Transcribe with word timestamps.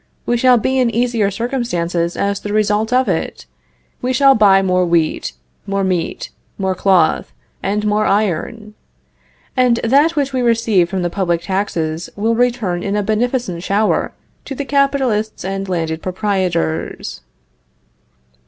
We 0.25 0.35
shall 0.35 0.57
be 0.57 0.79
in 0.79 0.89
easier 0.89 1.29
circumstances 1.29 2.17
as 2.17 2.39
the 2.39 2.51
result 2.51 2.91
of 2.91 3.07
it; 3.07 3.45
we 4.01 4.13
shall 4.13 4.33
buy 4.33 4.63
more 4.63 4.83
wheat, 4.83 5.33
more 5.67 5.83
meat, 5.83 6.31
more 6.57 6.73
cloth, 6.73 7.31
and 7.61 7.85
more 7.85 8.07
iron; 8.07 8.73
and 9.55 9.79
that 9.83 10.15
which 10.15 10.33
we 10.33 10.41
receive 10.41 10.89
from 10.89 11.03
the 11.03 11.11
public 11.11 11.43
taxes 11.43 12.09
will 12.15 12.33
return 12.33 12.81
in 12.81 12.95
a 12.95 13.03
beneficent 13.03 13.61
shower 13.61 14.11
to 14.45 14.55
the 14.55 14.65
capitalists 14.65 15.45
and 15.45 15.69
landed 15.69 16.01
proprietors." 16.01 17.21